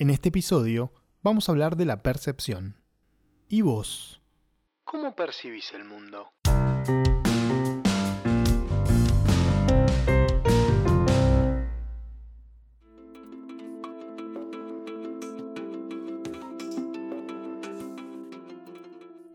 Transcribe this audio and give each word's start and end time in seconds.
En 0.00 0.10
este 0.10 0.28
episodio 0.28 0.92
vamos 1.24 1.48
a 1.48 1.52
hablar 1.52 1.74
de 1.74 1.84
la 1.84 2.04
percepción. 2.04 2.76
¿Y 3.48 3.62
vos? 3.62 4.22
¿Cómo 4.84 5.16
percibís 5.16 5.72
el 5.74 5.84
mundo? 5.84 6.28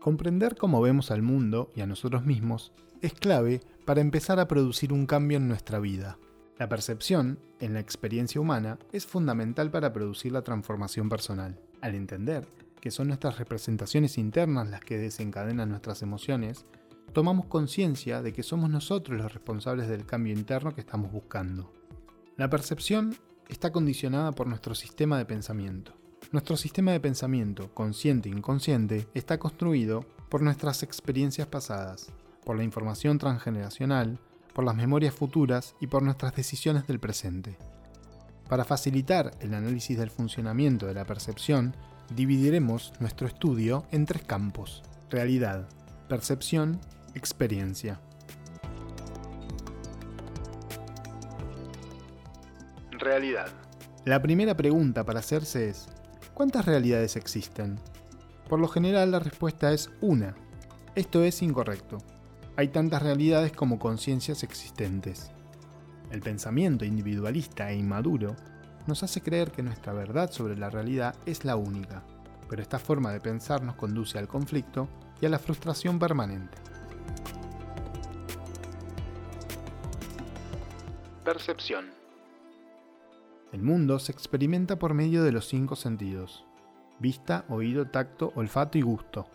Comprender 0.00 0.56
cómo 0.56 0.80
vemos 0.80 1.10
al 1.10 1.20
mundo 1.20 1.72
y 1.76 1.82
a 1.82 1.86
nosotros 1.86 2.24
mismos 2.24 2.72
es 3.02 3.12
clave 3.12 3.60
para 3.84 4.00
empezar 4.00 4.40
a 4.40 4.48
producir 4.48 4.94
un 4.94 5.04
cambio 5.04 5.36
en 5.36 5.46
nuestra 5.46 5.78
vida. 5.78 6.16
La 6.56 6.68
percepción, 6.68 7.40
en 7.58 7.74
la 7.74 7.80
experiencia 7.80 8.40
humana, 8.40 8.78
es 8.92 9.06
fundamental 9.06 9.72
para 9.72 9.92
producir 9.92 10.30
la 10.30 10.42
transformación 10.42 11.08
personal. 11.08 11.58
Al 11.80 11.96
entender 11.96 12.46
que 12.80 12.92
son 12.92 13.08
nuestras 13.08 13.38
representaciones 13.38 14.18
internas 14.18 14.68
las 14.68 14.80
que 14.80 14.96
desencadenan 14.96 15.70
nuestras 15.70 16.02
emociones, 16.02 16.64
tomamos 17.12 17.46
conciencia 17.46 18.22
de 18.22 18.32
que 18.32 18.44
somos 18.44 18.70
nosotros 18.70 19.18
los 19.18 19.32
responsables 19.32 19.88
del 19.88 20.06
cambio 20.06 20.32
interno 20.32 20.74
que 20.74 20.82
estamos 20.82 21.10
buscando. 21.10 21.72
La 22.36 22.48
percepción 22.48 23.16
está 23.48 23.72
condicionada 23.72 24.30
por 24.30 24.46
nuestro 24.46 24.76
sistema 24.76 25.18
de 25.18 25.24
pensamiento. 25.24 25.92
Nuestro 26.30 26.56
sistema 26.56 26.92
de 26.92 27.00
pensamiento, 27.00 27.74
consciente 27.74 28.28
e 28.28 28.32
inconsciente, 28.32 29.08
está 29.14 29.38
construido 29.38 30.04
por 30.28 30.42
nuestras 30.42 30.84
experiencias 30.84 31.48
pasadas, 31.48 32.12
por 32.44 32.56
la 32.56 32.64
información 32.64 33.18
transgeneracional, 33.18 34.20
por 34.54 34.64
las 34.64 34.76
memorias 34.76 35.12
futuras 35.12 35.74
y 35.80 35.88
por 35.88 36.02
nuestras 36.02 36.34
decisiones 36.34 36.86
del 36.86 37.00
presente. 37.00 37.58
Para 38.48 38.64
facilitar 38.64 39.32
el 39.40 39.52
análisis 39.52 39.98
del 39.98 40.10
funcionamiento 40.10 40.86
de 40.86 40.94
la 40.94 41.04
percepción, 41.04 41.76
dividiremos 42.14 42.92
nuestro 43.00 43.26
estudio 43.26 43.84
en 43.90 44.06
tres 44.06 44.22
campos, 44.22 44.82
realidad, 45.10 45.68
percepción, 46.08 46.80
experiencia. 47.14 48.00
Realidad. 52.92 53.48
La 54.04 54.22
primera 54.22 54.56
pregunta 54.56 55.04
para 55.04 55.18
hacerse 55.18 55.68
es, 55.68 55.88
¿cuántas 56.32 56.64
realidades 56.64 57.16
existen? 57.16 57.80
Por 58.48 58.60
lo 58.60 58.68
general 58.68 59.10
la 59.10 59.18
respuesta 59.18 59.72
es 59.72 59.90
una. 60.00 60.36
Esto 60.94 61.24
es 61.24 61.42
incorrecto 61.42 61.98
hay 62.56 62.68
tantas 62.68 63.02
realidades 63.02 63.52
como 63.52 63.78
conciencias 63.78 64.42
existentes. 64.42 65.30
El 66.10 66.20
pensamiento 66.20 66.84
individualista 66.84 67.70
e 67.70 67.76
inmaduro 67.76 68.36
nos 68.86 69.02
hace 69.02 69.20
creer 69.20 69.50
que 69.50 69.62
nuestra 69.62 69.92
verdad 69.92 70.30
sobre 70.30 70.56
la 70.56 70.70
realidad 70.70 71.16
es 71.26 71.44
la 71.44 71.56
única, 71.56 72.04
pero 72.48 72.62
esta 72.62 72.78
forma 72.78 73.10
de 73.12 73.20
pensar 73.20 73.62
nos 73.62 73.74
conduce 73.76 74.18
al 74.18 74.28
conflicto 74.28 74.88
y 75.20 75.26
a 75.26 75.28
la 75.28 75.38
frustración 75.38 75.98
permanente. 75.98 76.56
Percepción. 81.24 81.86
El 83.52 83.62
mundo 83.62 83.98
se 83.98 84.12
experimenta 84.12 84.78
por 84.78 84.94
medio 84.94 85.24
de 85.24 85.32
los 85.32 85.48
cinco 85.48 85.74
sentidos, 85.74 86.44
vista, 86.98 87.44
oído, 87.48 87.86
tacto, 87.86 88.32
olfato 88.36 88.78
y 88.78 88.82
gusto. 88.82 89.26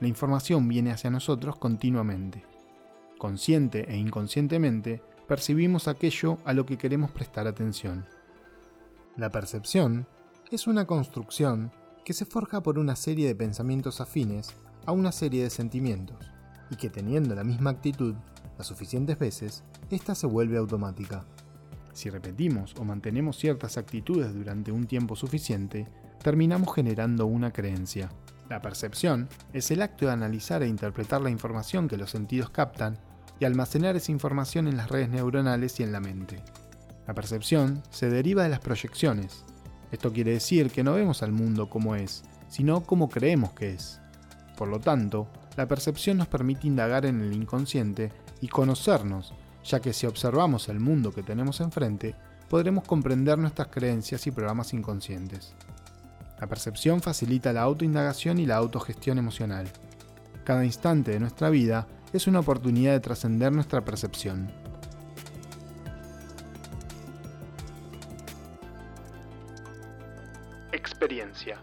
La 0.00 0.06
información 0.08 0.68
viene 0.68 0.92
hacia 0.92 1.10
nosotros 1.10 1.56
continuamente. 1.56 2.44
Consciente 3.18 3.92
e 3.92 3.96
inconscientemente, 3.96 5.02
percibimos 5.26 5.88
aquello 5.88 6.38
a 6.44 6.52
lo 6.52 6.64
que 6.64 6.78
queremos 6.78 7.10
prestar 7.10 7.48
atención. 7.48 8.06
La 9.16 9.30
percepción 9.30 10.06
es 10.52 10.68
una 10.68 10.86
construcción 10.86 11.72
que 12.04 12.12
se 12.12 12.24
forja 12.24 12.62
por 12.62 12.78
una 12.78 12.94
serie 12.94 13.26
de 13.26 13.34
pensamientos 13.34 14.00
afines 14.00 14.54
a 14.86 14.92
una 14.92 15.10
serie 15.10 15.42
de 15.42 15.50
sentimientos, 15.50 16.30
y 16.70 16.76
que 16.76 16.88
teniendo 16.88 17.34
la 17.34 17.44
misma 17.44 17.70
actitud 17.70 18.14
las 18.56 18.66
suficientes 18.66 19.18
veces, 19.18 19.64
ésta 19.90 20.14
se 20.14 20.26
vuelve 20.26 20.56
automática. 20.56 21.24
Si 21.92 22.08
repetimos 22.08 22.74
o 22.78 22.84
mantenemos 22.84 23.36
ciertas 23.36 23.76
actitudes 23.76 24.32
durante 24.32 24.70
un 24.70 24.86
tiempo 24.86 25.16
suficiente, 25.16 25.88
terminamos 26.22 26.72
generando 26.74 27.26
una 27.26 27.52
creencia. 27.52 28.08
La 28.48 28.62
percepción 28.62 29.28
es 29.52 29.70
el 29.70 29.82
acto 29.82 30.06
de 30.06 30.12
analizar 30.12 30.62
e 30.62 30.68
interpretar 30.68 31.20
la 31.20 31.30
información 31.30 31.86
que 31.86 31.98
los 31.98 32.10
sentidos 32.10 32.48
captan 32.48 32.98
y 33.38 33.44
almacenar 33.44 33.94
esa 33.96 34.10
información 34.10 34.68
en 34.68 34.78
las 34.78 34.88
redes 34.88 35.10
neuronales 35.10 35.78
y 35.80 35.82
en 35.82 35.92
la 35.92 36.00
mente. 36.00 36.42
La 37.06 37.14
percepción 37.14 37.82
se 37.90 38.08
deriva 38.08 38.42
de 38.42 38.48
las 38.48 38.60
proyecciones. 38.60 39.44
Esto 39.92 40.12
quiere 40.12 40.32
decir 40.32 40.70
que 40.70 40.82
no 40.82 40.94
vemos 40.94 41.22
al 41.22 41.32
mundo 41.32 41.68
como 41.68 41.94
es, 41.94 42.22
sino 42.48 42.82
como 42.82 43.10
creemos 43.10 43.52
que 43.52 43.72
es. 43.72 44.00
Por 44.56 44.68
lo 44.68 44.80
tanto, 44.80 45.28
la 45.56 45.68
percepción 45.68 46.16
nos 46.16 46.28
permite 46.28 46.66
indagar 46.66 47.04
en 47.04 47.20
el 47.20 47.32
inconsciente 47.34 48.12
y 48.40 48.48
conocernos, 48.48 49.34
ya 49.62 49.80
que 49.80 49.92
si 49.92 50.06
observamos 50.06 50.68
el 50.68 50.80
mundo 50.80 51.12
que 51.12 51.22
tenemos 51.22 51.60
enfrente, 51.60 52.14
podremos 52.48 52.84
comprender 52.84 53.38
nuestras 53.38 53.68
creencias 53.68 54.26
y 54.26 54.30
programas 54.30 54.72
inconscientes. 54.72 55.54
La 56.40 56.46
percepción 56.46 57.00
facilita 57.00 57.52
la 57.52 57.62
autoindagación 57.62 58.38
y 58.38 58.46
la 58.46 58.56
autogestión 58.56 59.18
emocional. 59.18 59.68
Cada 60.44 60.64
instante 60.64 61.10
de 61.10 61.20
nuestra 61.20 61.50
vida 61.50 61.88
es 62.12 62.26
una 62.26 62.40
oportunidad 62.40 62.92
de 62.92 63.00
trascender 63.00 63.52
nuestra 63.52 63.84
percepción. 63.84 64.50
Experiencia. 70.72 71.60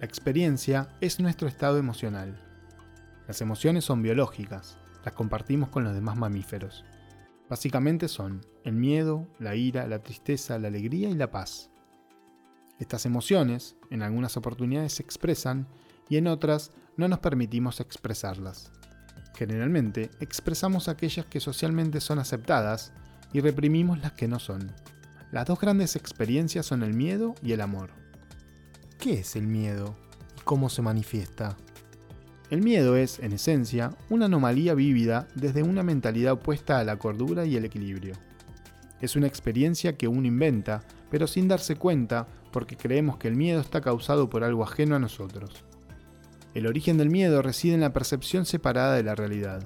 La 0.00 0.06
experiencia 0.06 0.88
es 1.00 1.20
nuestro 1.20 1.46
estado 1.46 1.76
emocional. 1.76 2.40
Las 3.28 3.42
emociones 3.42 3.84
son 3.84 4.02
biológicas, 4.02 4.78
las 5.04 5.14
compartimos 5.14 5.68
con 5.68 5.84
los 5.84 5.94
demás 5.94 6.16
mamíferos. 6.16 6.84
Básicamente 7.48 8.08
son 8.08 8.40
el 8.64 8.72
miedo, 8.72 9.28
la 9.38 9.56
ira, 9.56 9.86
la 9.86 10.02
tristeza, 10.02 10.58
la 10.58 10.68
alegría 10.68 11.10
y 11.10 11.14
la 11.14 11.30
paz. 11.30 11.70
Estas 12.80 13.04
emociones, 13.04 13.76
en 13.90 14.02
algunas 14.02 14.36
oportunidades 14.38 14.94
se 14.94 15.02
expresan 15.02 15.68
y 16.08 16.16
en 16.16 16.26
otras 16.26 16.72
no 16.96 17.06
nos 17.08 17.20
permitimos 17.20 17.78
expresarlas. 17.78 18.72
Generalmente 19.36 20.10
expresamos 20.18 20.88
aquellas 20.88 21.26
que 21.26 21.40
socialmente 21.40 22.00
son 22.00 22.18
aceptadas 22.18 22.92
y 23.32 23.40
reprimimos 23.40 24.00
las 24.00 24.12
que 24.12 24.28
no 24.28 24.38
son. 24.38 24.72
Las 25.30 25.46
dos 25.46 25.60
grandes 25.60 25.94
experiencias 25.94 26.66
son 26.66 26.82
el 26.82 26.94
miedo 26.94 27.34
y 27.42 27.52
el 27.52 27.60
amor. 27.60 27.90
¿Qué 28.98 29.20
es 29.20 29.36
el 29.36 29.46
miedo 29.46 29.94
y 30.38 30.40
cómo 30.40 30.68
se 30.68 30.82
manifiesta? 30.82 31.56
El 32.48 32.62
miedo 32.62 32.96
es, 32.96 33.20
en 33.20 33.32
esencia, 33.32 33.94
una 34.08 34.24
anomalía 34.24 34.74
vívida 34.74 35.28
desde 35.34 35.62
una 35.62 35.82
mentalidad 35.82 36.32
opuesta 36.32 36.80
a 36.80 36.84
la 36.84 36.98
cordura 36.98 37.44
y 37.44 37.56
el 37.56 37.64
equilibrio. 37.64 38.14
Es 39.00 39.16
una 39.16 39.28
experiencia 39.28 39.96
que 39.96 40.08
uno 40.08 40.26
inventa, 40.26 40.82
pero 41.10 41.26
sin 41.26 41.46
darse 41.46 41.76
cuenta 41.76 42.26
porque 42.50 42.76
creemos 42.76 43.16
que 43.16 43.28
el 43.28 43.36
miedo 43.36 43.60
está 43.60 43.80
causado 43.80 44.30
por 44.30 44.44
algo 44.44 44.62
ajeno 44.62 44.96
a 44.96 44.98
nosotros. 44.98 45.64
El 46.54 46.66
origen 46.66 46.98
del 46.98 47.10
miedo 47.10 47.42
reside 47.42 47.74
en 47.74 47.80
la 47.80 47.92
percepción 47.92 48.44
separada 48.44 48.94
de 48.94 49.04
la 49.04 49.14
realidad. 49.14 49.62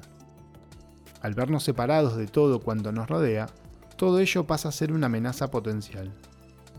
Al 1.23 1.35
vernos 1.35 1.65
separados 1.65 2.17
de 2.17 2.27
todo 2.27 2.61
cuanto 2.61 2.93
nos 2.93 3.09
rodea, 3.09 3.47
todo 3.97 4.19
ello 4.19 4.47
pasa 4.47 4.69
a 4.69 4.73
ser 4.73 4.93
una 4.93 5.07
amenaza 5.07 5.51
potencial. 5.51 6.13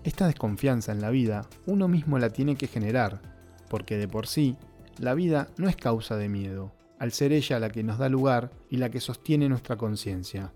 Esta 0.03 0.27
desconfianza 0.27 0.91
en 0.91 1.01
la 1.01 1.09
vida 1.09 1.47
uno 1.65 1.87
mismo 1.87 2.19
la 2.19 2.29
tiene 2.29 2.55
que 2.55 2.67
generar, 2.67 3.21
porque 3.69 3.97
de 3.97 4.07
por 4.07 4.27
sí, 4.27 4.55
la 4.99 5.15
vida 5.15 5.47
no 5.57 5.67
es 5.67 5.75
causa 5.75 6.15
de 6.15 6.29
miedo, 6.29 6.75
al 6.99 7.11
ser 7.11 7.31
ella 7.31 7.59
la 7.59 7.69
que 7.69 7.83
nos 7.83 7.97
da 7.97 8.07
lugar 8.07 8.51
y 8.69 8.77
la 8.77 8.91
que 8.91 8.99
sostiene 8.99 9.49
nuestra 9.49 9.77
conciencia. 9.77 10.53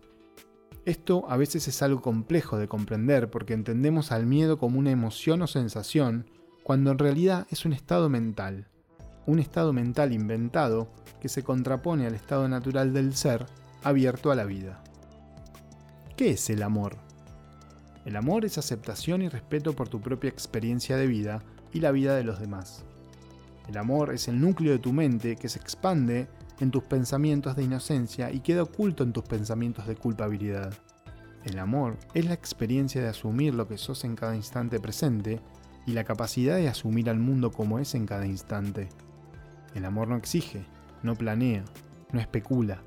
Esto 0.89 1.29
a 1.29 1.37
veces 1.37 1.67
es 1.67 1.83
algo 1.83 2.01
complejo 2.01 2.57
de 2.57 2.67
comprender 2.67 3.29
porque 3.29 3.53
entendemos 3.53 4.11
al 4.11 4.25
miedo 4.25 4.57
como 4.57 4.79
una 4.79 4.89
emoción 4.89 5.43
o 5.43 5.45
sensación, 5.45 6.25
cuando 6.63 6.89
en 6.89 6.97
realidad 6.97 7.45
es 7.51 7.63
un 7.63 7.73
estado 7.73 8.09
mental, 8.09 8.65
un 9.27 9.37
estado 9.37 9.71
mental 9.71 10.13
inventado 10.13 10.91
que 11.21 11.29
se 11.29 11.43
contrapone 11.43 12.07
al 12.07 12.15
estado 12.15 12.49
natural 12.49 12.91
del 12.91 13.15
ser 13.15 13.45
abierto 13.83 14.31
a 14.31 14.35
la 14.35 14.45
vida. 14.45 14.81
¿Qué 16.17 16.31
es 16.31 16.49
el 16.49 16.63
amor? 16.63 16.97
El 18.03 18.15
amor 18.15 18.43
es 18.43 18.57
aceptación 18.57 19.21
y 19.21 19.29
respeto 19.29 19.73
por 19.73 19.89
tu 19.89 20.01
propia 20.01 20.31
experiencia 20.31 20.97
de 20.97 21.05
vida 21.05 21.43
y 21.71 21.81
la 21.81 21.91
vida 21.91 22.15
de 22.15 22.23
los 22.23 22.39
demás. 22.39 22.83
El 23.67 23.77
amor 23.77 24.11
es 24.11 24.27
el 24.27 24.41
núcleo 24.41 24.71
de 24.71 24.79
tu 24.79 24.91
mente 24.91 25.35
que 25.35 25.49
se 25.49 25.59
expande 25.59 26.27
en 26.59 26.71
tus 26.71 26.83
pensamientos 26.83 27.55
de 27.55 27.63
inocencia 27.63 28.31
y 28.31 28.41
queda 28.41 28.63
oculto 28.63 29.03
en 29.03 29.13
tus 29.13 29.23
pensamientos 29.23 29.87
de 29.87 29.95
culpabilidad. 29.95 30.73
El 31.45 31.57
amor 31.59 31.97
es 32.13 32.25
la 32.25 32.33
experiencia 32.33 33.01
de 33.01 33.07
asumir 33.07 33.53
lo 33.53 33.67
que 33.67 33.77
sos 33.77 34.03
en 34.03 34.15
cada 34.15 34.35
instante 34.35 34.79
presente 34.79 35.39
y 35.85 35.93
la 35.93 36.03
capacidad 36.03 36.57
de 36.57 36.67
asumir 36.67 37.09
al 37.09 37.19
mundo 37.19 37.51
como 37.51 37.79
es 37.79 37.95
en 37.95 38.05
cada 38.05 38.25
instante. 38.25 38.89
El 39.73 39.85
amor 39.85 40.09
no 40.09 40.17
exige, 40.17 40.65
no 41.01 41.15
planea, 41.15 41.63
no 42.11 42.19
especula, 42.19 42.81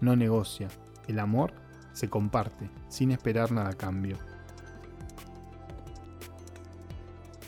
no 0.00 0.16
negocia. 0.16 0.68
El 1.06 1.18
amor 1.18 1.52
se 1.92 2.08
comparte 2.08 2.70
sin 2.88 3.10
esperar 3.10 3.52
nada 3.52 3.70
a 3.70 3.74
cambio. 3.74 4.16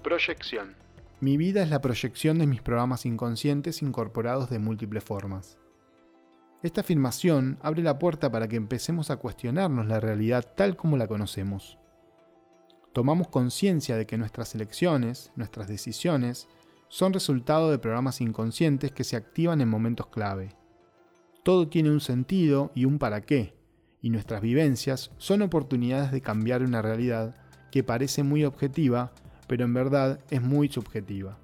Proyección. 0.03 0.84
Mi 1.25 1.39
vida 1.39 1.63
es 1.63 1.71
la 1.71 1.81
proyección 1.81 2.39
de 2.39 2.47
mis 2.47 2.61
programas 2.61 3.07
inconscientes 3.07 3.81
incorporados 3.81 4.51
de 4.51 4.59
múltiples 4.59 5.03
formas. 5.03 5.57
Esta 6.63 6.83
afirmación 6.83 7.59
abre 7.63 7.83
la 7.83 7.99
puerta 7.99 8.31
para 8.31 8.47
que 8.47 8.57
empecemos 8.57 9.09
a 9.11 9.17
cuestionarnos 9.17 9.87
la 9.87 10.01
realidad 10.01 10.53
tal 10.55 10.77
como 10.77 10.99
la 10.99 11.07
conocemos. 11.07 11.79
Tomamos 12.93 13.29
conciencia 13.29 13.97
de 13.97 14.07
que 14.07 14.19
nuestras 14.19 14.55
elecciones, 14.55 15.33
nuestras 15.35 15.67
decisiones, 15.67 16.47
son 16.89 17.15
resultado 17.15 17.71
de 17.71 17.79
programas 17.79 18.21
inconscientes 18.21 18.93
que 18.93 19.05
se 19.05 19.17
activan 19.17 19.63
en 19.63 19.71
momentos 19.71 20.09
clave. 20.09 20.55
Todo 21.43 21.69
tiene 21.69 21.91
un 21.91 22.01
sentido 22.01 22.71
y 22.75 22.85
un 22.85 22.99
para 22.99 23.23
qué, 23.23 23.57
y 24.03 24.11
nuestras 24.11 24.43
vivencias 24.43 25.11
son 25.17 25.41
oportunidades 25.41 26.13
de 26.13 26.21
cambiar 26.21 26.63
una 26.63 26.83
realidad 26.83 27.35
que 27.73 27.83
parece 27.83 28.23
muy 28.23 28.45
objetiva, 28.45 29.15
pero 29.47 29.65
en 29.65 29.75
verdad 29.75 30.21
es 30.31 30.43
muy 30.43 30.69
subjetiva. 30.69 31.39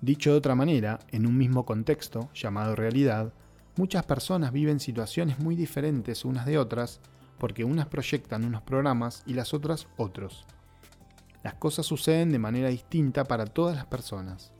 Dicho 0.00 0.30
de 0.30 0.38
otra 0.38 0.54
manera, 0.54 0.98
en 1.10 1.26
un 1.26 1.36
mismo 1.36 1.66
contexto, 1.66 2.30
llamado 2.34 2.74
realidad, 2.74 3.32
muchas 3.76 4.04
personas 4.04 4.52
viven 4.52 4.80
situaciones 4.80 5.38
muy 5.38 5.56
diferentes 5.56 6.24
unas 6.24 6.46
de 6.46 6.58
otras, 6.58 7.00
porque 7.38 7.64
unas 7.64 7.86
proyectan 7.86 8.44
unos 8.44 8.62
programas 8.62 9.22
y 9.26 9.34
las 9.34 9.54
otras 9.54 9.88
otros. 9.96 10.46
Las 11.42 11.54
cosas 11.54 11.86
suceden 11.86 12.32
de 12.32 12.38
manera 12.38 12.68
distinta 12.68 13.24
para 13.24 13.46
todas 13.46 13.76
las 13.76 13.86
personas. 13.86 14.52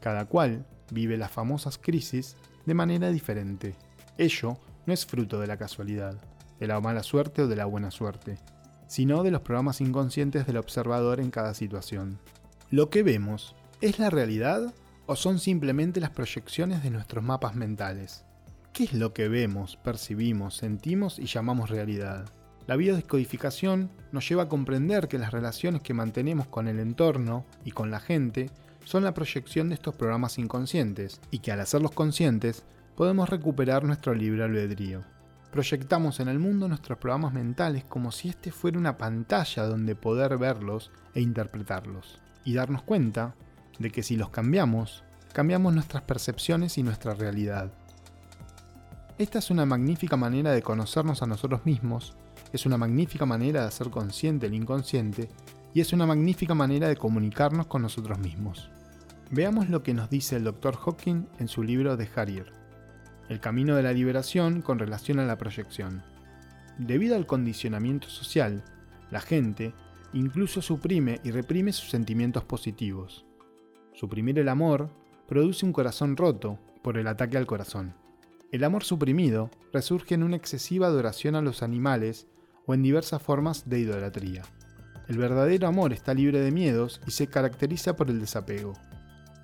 Cada 0.00 0.26
cual 0.26 0.66
vive 0.90 1.16
las 1.16 1.30
famosas 1.30 1.78
crisis 1.78 2.36
de 2.66 2.74
manera 2.74 3.10
diferente. 3.10 3.74
Ello 4.18 4.58
no 4.86 4.92
es 4.92 5.06
fruto 5.06 5.40
de 5.40 5.46
la 5.46 5.56
casualidad, 5.56 6.20
de 6.60 6.66
la 6.66 6.80
mala 6.80 7.02
suerte 7.02 7.42
o 7.42 7.48
de 7.48 7.56
la 7.56 7.64
buena 7.64 7.90
suerte, 7.90 8.38
sino 8.88 9.22
de 9.22 9.30
los 9.30 9.42
programas 9.42 9.80
inconscientes 9.80 10.46
del 10.46 10.56
observador 10.56 11.20
en 11.20 11.30
cada 11.30 11.54
situación. 11.54 12.18
¿Lo 12.70 12.90
que 12.90 13.04
vemos 13.04 13.54
es 13.80 14.00
la 14.00 14.10
realidad 14.10 14.74
o 15.06 15.14
son 15.14 15.38
simplemente 15.38 16.00
las 16.00 16.10
proyecciones 16.10 16.82
de 16.82 16.90
nuestros 16.90 17.22
mapas 17.22 17.54
mentales? 17.54 18.24
¿Qué 18.72 18.84
es 18.84 18.92
lo 18.92 19.12
que 19.12 19.28
vemos, 19.28 19.76
percibimos, 19.76 20.56
sentimos 20.56 21.18
y 21.18 21.26
llamamos 21.26 21.70
realidad? 21.70 22.26
La 22.66 22.76
biodescodificación 22.76 23.90
nos 24.12 24.28
lleva 24.28 24.42
a 24.44 24.48
comprender 24.48 25.08
que 25.08 25.18
las 25.18 25.32
relaciones 25.32 25.82
que 25.82 25.94
mantenemos 25.94 26.48
con 26.48 26.68
el 26.68 26.78
entorno 26.78 27.46
y 27.64 27.70
con 27.70 27.90
la 27.90 28.00
gente 28.00 28.50
son 28.84 29.04
la 29.04 29.14
proyección 29.14 29.68
de 29.68 29.74
estos 29.74 29.94
programas 29.94 30.38
inconscientes 30.38 31.20
y 31.30 31.38
que 31.38 31.52
al 31.52 31.60
hacerlos 31.60 31.92
conscientes 31.92 32.64
podemos 32.94 33.28
recuperar 33.28 33.84
nuestro 33.84 34.14
libre 34.14 34.44
albedrío. 34.44 35.04
Proyectamos 35.50 36.20
en 36.20 36.28
el 36.28 36.38
mundo 36.38 36.68
nuestros 36.68 36.98
programas 36.98 37.32
mentales 37.32 37.82
como 37.84 38.12
si 38.12 38.28
este 38.28 38.52
fuera 38.52 38.78
una 38.78 38.98
pantalla 38.98 39.64
donde 39.64 39.94
poder 39.94 40.36
verlos 40.36 40.90
e 41.14 41.22
interpretarlos, 41.22 42.20
y 42.44 42.52
darnos 42.52 42.82
cuenta 42.82 43.34
de 43.78 43.90
que 43.90 44.02
si 44.02 44.16
los 44.16 44.28
cambiamos, 44.28 45.04
cambiamos 45.32 45.72
nuestras 45.72 46.02
percepciones 46.02 46.76
y 46.76 46.82
nuestra 46.82 47.14
realidad. 47.14 47.72
Esta 49.16 49.38
es 49.38 49.50
una 49.50 49.64
magnífica 49.64 50.16
manera 50.16 50.52
de 50.52 50.62
conocernos 50.62 51.22
a 51.22 51.26
nosotros 51.26 51.64
mismos, 51.64 52.14
es 52.52 52.66
una 52.66 52.76
magnífica 52.76 53.24
manera 53.24 53.62
de 53.62 53.68
hacer 53.68 53.88
consciente 53.88 54.46
el 54.46 54.54
inconsciente 54.54 55.30
y 55.72 55.80
es 55.80 55.94
una 55.94 56.06
magnífica 56.06 56.54
manera 56.54 56.88
de 56.88 56.96
comunicarnos 56.96 57.66
con 57.66 57.80
nosotros 57.82 58.18
mismos. 58.18 58.70
Veamos 59.30 59.70
lo 59.70 59.82
que 59.82 59.94
nos 59.94 60.10
dice 60.10 60.36
el 60.36 60.44
Dr. 60.44 60.76
Hawking 60.76 61.26
en 61.38 61.48
su 61.48 61.62
libro 61.62 61.96
de 61.96 62.08
Harrier 62.14 62.67
el 63.28 63.40
camino 63.40 63.76
de 63.76 63.82
la 63.82 63.92
liberación 63.92 64.62
con 64.62 64.78
relación 64.78 65.18
a 65.18 65.26
la 65.26 65.38
proyección. 65.38 66.02
Debido 66.78 67.16
al 67.16 67.26
condicionamiento 67.26 68.08
social, 68.08 68.62
la 69.10 69.20
gente 69.20 69.74
incluso 70.12 70.62
suprime 70.62 71.20
y 71.24 71.30
reprime 71.30 71.72
sus 71.72 71.90
sentimientos 71.90 72.44
positivos. 72.44 73.26
Suprimir 73.92 74.38
el 74.38 74.48
amor 74.48 74.90
produce 75.26 75.66
un 75.66 75.72
corazón 75.72 76.16
roto 76.16 76.58
por 76.82 76.96
el 76.96 77.06
ataque 77.06 77.36
al 77.36 77.46
corazón. 77.46 77.94
El 78.50 78.64
amor 78.64 78.84
suprimido 78.84 79.50
resurge 79.72 80.14
en 80.14 80.22
una 80.22 80.36
excesiva 80.36 80.86
adoración 80.86 81.34
a 81.34 81.42
los 81.42 81.62
animales 81.62 82.26
o 82.64 82.74
en 82.74 82.82
diversas 82.82 83.20
formas 83.20 83.68
de 83.68 83.80
idolatría. 83.80 84.42
El 85.08 85.18
verdadero 85.18 85.66
amor 85.66 85.92
está 85.92 86.14
libre 86.14 86.40
de 86.40 86.50
miedos 86.50 87.00
y 87.06 87.10
se 87.10 87.26
caracteriza 87.26 87.96
por 87.96 88.08
el 88.08 88.20
desapego. 88.20 88.74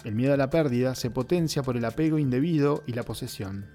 El 0.05 0.15
miedo 0.15 0.35
a 0.35 0.37
la 0.37 0.51
pérdida 0.51 0.95
se 0.95 1.11
potencia 1.11 1.63
por 1.63 1.79
el 1.79 1.85
apego 1.87 2.19
indebido 2.19 2.85
y 2.87 2.93
la 2.93 3.05
posesión. 3.05 3.67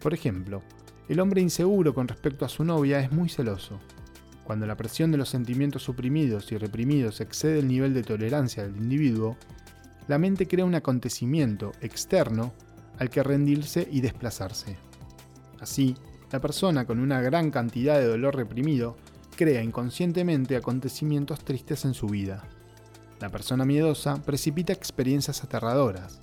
Por 0.00 0.12
ejemplo, 0.12 0.62
el 1.08 1.18
hombre 1.18 1.40
inseguro 1.40 1.94
con 1.94 2.08
respecto 2.08 2.44
a 2.44 2.48
su 2.48 2.62
novia 2.62 3.00
es 3.00 3.10
muy 3.10 3.30
celoso. 3.30 3.80
Cuando 4.44 4.66
la 4.66 4.76
presión 4.76 5.10
de 5.10 5.18
los 5.18 5.30
sentimientos 5.30 5.82
suprimidos 5.82 6.52
y 6.52 6.58
reprimidos 6.58 7.20
excede 7.20 7.60
el 7.60 7.68
nivel 7.68 7.94
de 7.94 8.02
tolerancia 8.02 8.64
del 8.64 8.76
individuo, 8.76 9.36
la 10.08 10.18
mente 10.18 10.46
crea 10.46 10.64
un 10.64 10.74
acontecimiento 10.74 11.72
externo 11.80 12.52
al 12.98 13.08
que 13.08 13.22
rendirse 13.22 13.88
y 13.90 14.02
desplazarse. 14.02 14.76
Así, 15.58 15.94
la 16.32 16.40
persona 16.40 16.84
con 16.84 17.00
una 17.00 17.20
gran 17.22 17.50
cantidad 17.50 17.98
de 17.98 18.06
dolor 18.06 18.36
reprimido 18.36 18.96
crea 19.36 19.62
inconscientemente 19.62 20.54
acontecimientos 20.54 21.44
tristes 21.44 21.84
en 21.86 21.94
su 21.94 22.08
vida. 22.08 22.44
La 23.20 23.28
persona 23.28 23.66
miedosa 23.66 24.16
precipita 24.16 24.72
experiencias 24.72 25.44
aterradoras. 25.44 26.18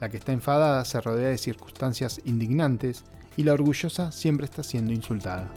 La 0.00 0.08
que 0.08 0.16
está 0.16 0.32
enfadada 0.32 0.84
se 0.84 1.00
rodea 1.00 1.28
de 1.28 1.38
circunstancias 1.38 2.20
indignantes 2.24 3.04
y 3.36 3.44
la 3.44 3.52
orgullosa 3.52 4.10
siempre 4.10 4.46
está 4.46 4.64
siendo 4.64 4.92
insultada. 4.92 5.48